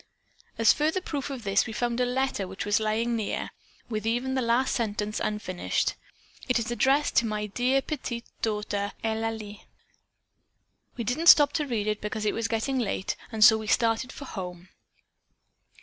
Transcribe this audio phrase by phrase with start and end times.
[0.57, 3.51] As further proof of this we found a letter which was lying near,
[3.87, 5.93] with even the last sentence unfinished.
[6.49, 9.67] It is addressed to 'My dear petite daughter Eulalie.'
[10.97, 14.11] We didn't stop to read it because it was getting late and so we started
[14.11, 14.69] for home."